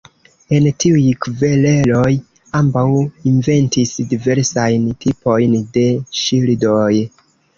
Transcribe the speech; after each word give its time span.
En 0.57 0.63
tiuj 0.83 1.01
kvereloj, 1.25 2.13
ambaŭ 2.61 2.85
inventis 3.33 3.93
diversajn 4.15 4.89
tipojn 5.05 5.53
de 5.77 5.87
ŝildoj. 6.23 6.91